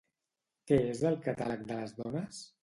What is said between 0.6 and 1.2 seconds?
Què és el